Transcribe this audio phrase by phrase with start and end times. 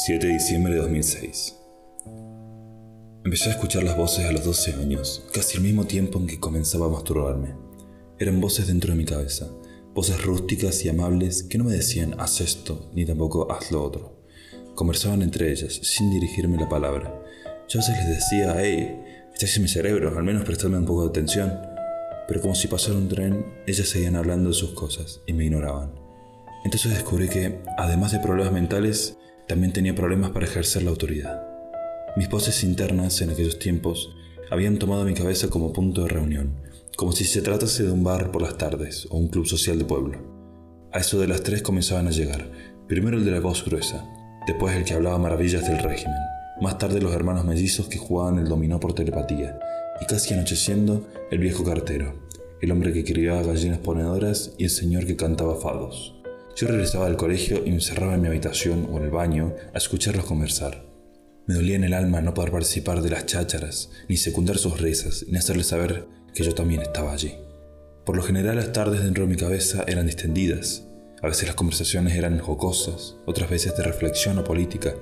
[0.00, 1.56] 7 de diciembre de 2006.
[3.24, 6.38] Empecé a escuchar las voces a los 12 años, casi al mismo tiempo en que
[6.38, 7.56] comenzaba a masturbarme.
[8.16, 9.48] Eran voces dentro de mi cabeza,
[9.94, 14.22] voces rústicas y amables que no me decían haz esto ni tampoco haz lo otro.
[14.76, 17.20] Conversaban entre ellas sin dirigirme la palabra.
[17.68, 19.00] Yo a veces les decía, hey,
[19.32, 21.58] estáis en mi cerebro, al menos prestadme un poco de atención.
[22.28, 25.90] Pero como si pasara un tren, ellas seguían hablando de sus cosas y me ignoraban.
[26.64, 29.18] Entonces descubrí que, además de problemas mentales,
[29.48, 31.42] también tenía problemas para ejercer la autoridad.
[32.16, 34.14] Mis voces internas en aquellos tiempos
[34.50, 36.60] habían tomado mi cabeza como punto de reunión,
[36.96, 39.84] como si se tratase de un bar por las tardes o un club social de
[39.84, 40.18] pueblo.
[40.92, 42.50] A eso de las tres comenzaban a llegar,
[42.86, 44.04] primero el de la voz gruesa,
[44.46, 46.18] después el que hablaba maravillas del régimen,
[46.60, 49.58] más tarde los hermanos mellizos que jugaban el dominó por telepatía,
[50.00, 52.14] y casi anocheciendo el viejo cartero,
[52.60, 56.17] el hombre que criaba gallinas ponedoras y el señor que cantaba fados.
[56.58, 59.78] Yo regresaba del colegio y me encerraba en mi habitación o en el baño a
[59.78, 60.84] escucharlos conversar.
[61.46, 65.24] Me dolía en el alma no poder participar de las chácharas, ni secundar sus risas,
[65.28, 67.36] ni hacerles saber que yo también estaba allí.
[68.04, 70.84] Por lo general las tardes dentro de mi cabeza eran distendidas.
[71.22, 74.96] A veces las conversaciones eran jocosas, otras veces de reflexión o política.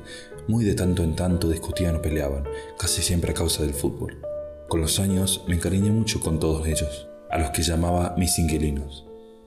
[0.49, 2.45] Muy de tanto en tanto discutían o peleaban,
[2.79, 4.21] casi siempre a causa del fútbol.
[4.69, 9.06] Con los años me encariñé mucho con todos ellos, a los que llamaba mis inquilinos.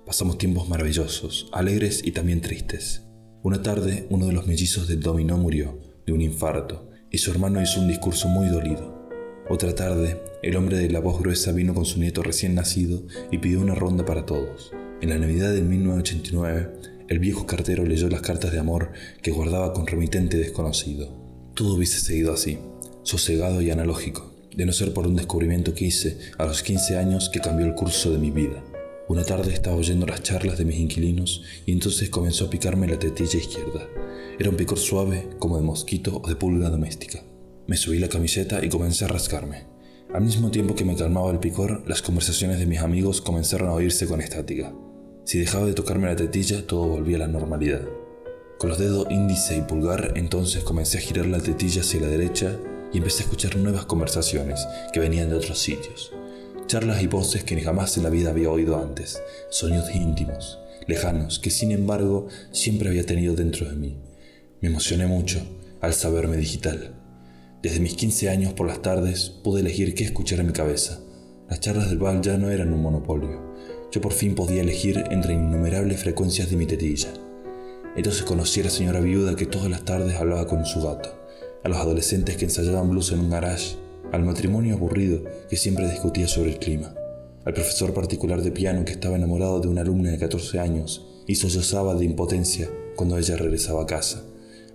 [0.09, 3.03] Pasamos tiempos maravillosos, alegres y también tristes.
[3.43, 7.61] Una tarde, uno de los mellizos del dominó murió de un infarto y su hermano
[7.61, 9.07] hizo un discurso muy dolido.
[9.51, 13.37] Otra tarde, el hombre de la voz gruesa vino con su nieto recién nacido y
[13.37, 14.71] pidió una ronda para todos.
[14.99, 16.71] En la Navidad de 1989,
[17.07, 21.13] el viejo cartero leyó las cartas de amor que guardaba con remitente desconocido.
[21.53, 22.57] Todo hubiese seguido así,
[23.03, 27.29] sosegado y analógico, de no ser por un descubrimiento que hice a los 15 años
[27.29, 28.63] que cambió el curso de mi vida.
[29.09, 32.99] Una tarde estaba oyendo las charlas de mis inquilinos y entonces comenzó a picarme la
[32.99, 33.89] tetilla izquierda.
[34.37, 37.23] Era un picor suave, como de mosquito o de pulga doméstica.
[37.65, 39.65] Me subí la camiseta y comencé a rascarme.
[40.13, 43.73] Al mismo tiempo que me calmaba el picor, las conversaciones de mis amigos comenzaron a
[43.73, 44.75] oírse con estática.
[45.25, 47.81] Si dejaba de tocarme la tetilla, todo volvía a la normalidad.
[48.59, 52.59] Con los dedos índice y pulgar, entonces comencé a girar la tetilla hacia la derecha
[52.93, 56.13] y empecé a escuchar nuevas conversaciones que venían de otros sitios
[56.69, 59.19] charlas y voces que jamás en la vida había oído antes,
[59.49, 63.97] sonidos íntimos, lejanos, que sin embargo siempre había tenido dentro de mí.
[64.61, 65.41] Me emocioné mucho
[65.81, 66.93] al saberme digital.
[67.63, 70.99] Desde mis 15 años por las tardes pude elegir qué escuchar en mi cabeza.
[71.49, 73.55] Las charlas del bal ya no eran un monopolio.
[73.91, 77.09] Yo por fin podía elegir entre innumerables frecuencias de mi tetilla.
[77.95, 81.19] Entonces conocí a la señora viuda que todas las tardes hablaba con su gato,
[81.63, 83.75] a los adolescentes que ensayaban blues en un garage,
[84.11, 86.95] al matrimonio aburrido que siempre discutía sobre el clima,
[87.45, 91.35] al profesor particular de piano que estaba enamorado de una alumna de 14 años y
[91.35, 94.23] sollozaba de impotencia cuando ella regresaba a casa,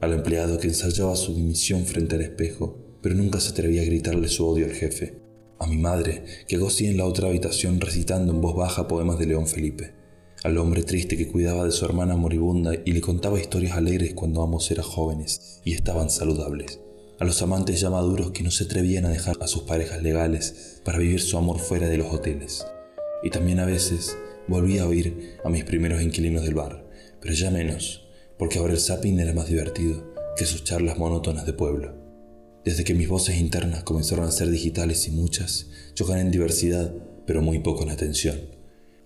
[0.01, 4.29] al empleado que ensayaba su dimisión frente al espejo, pero nunca se atrevía a gritarle
[4.29, 5.19] su odio al jefe,
[5.59, 9.27] a mi madre que gocía en la otra habitación recitando en voz baja poemas de
[9.27, 9.93] León Felipe,
[10.45, 14.43] al hombre triste que cuidaba de su hermana moribunda y le contaba historias alegres cuando
[14.43, 16.84] ambos eran jóvenes y estaban saludables
[17.19, 20.81] a los amantes ya maduros que no se atrevían a dejar a sus parejas legales
[20.85, 22.67] para vivir su amor fuera de los hoteles.
[23.23, 24.17] Y también a veces
[24.49, 26.85] volví a oír a mis primeros inquilinos del bar,
[27.21, 28.09] pero ya menos,
[28.39, 31.95] porque ahora el zapping era más divertido que sus charlas monótonas de pueblo.
[32.65, 36.95] Desde que mis voces internas comenzaron a ser digitales y muchas, yo gané en diversidad,
[37.27, 38.54] pero muy poco en atención.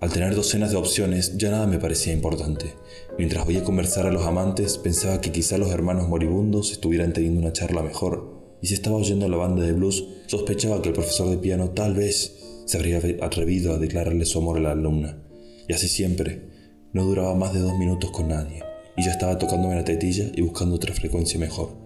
[0.01, 2.75] Al tener docenas de opciones ya nada me parecía importante.
[3.19, 7.53] Mientras oía conversar a los amantes, pensaba que quizá los hermanos moribundos estuvieran teniendo una
[7.53, 11.39] charla mejor, y si estaba oyendo la banda de blues, sospechaba que el profesor de
[11.39, 15.19] piano tal vez se habría atrevido a declararle su amor a la alumna.
[15.67, 16.49] Y así siempre,
[16.93, 18.63] no duraba más de dos minutos con nadie,
[18.97, 21.77] y ya estaba tocándome la tetilla y buscando otra frecuencia mejor.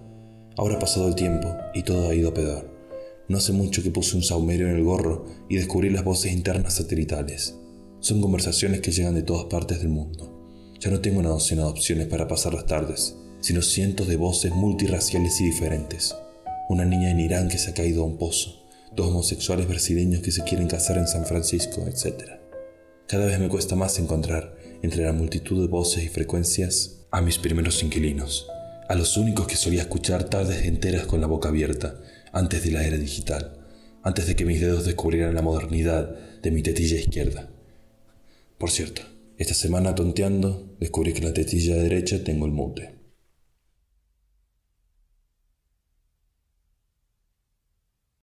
[0.59, 2.71] Ahora ha pasado el tiempo y todo ha ido peor.
[3.29, 6.75] No hace mucho que puse un saumerio en el gorro y descubrí las voces internas
[6.75, 7.57] satelitales.
[8.03, 10.75] Son conversaciones que llegan de todas partes del mundo.
[10.81, 14.51] Ya no tengo una docena de opciones para pasar las tardes, sino cientos de voces
[14.51, 16.13] multirraciales y diferentes.
[16.69, 20.33] Una niña en Irán que se ha caído a un pozo, dos homosexuales brasileños que
[20.33, 22.41] se quieren casar en San Francisco, etc.
[23.07, 27.39] Cada vez me cuesta más encontrar, entre la multitud de voces y frecuencias, a mis
[27.39, 28.49] primeros inquilinos,
[28.89, 32.01] a los únicos que solía escuchar tardes enteras con la boca abierta,
[32.33, 33.61] antes de la era digital,
[34.03, 37.52] antes de que mis dedos descubrieran la modernidad de mi tetilla izquierda.
[38.63, 39.03] Por cierto,
[39.39, 42.95] esta semana tonteando descubrí que en la tetilla derecha tengo el mute.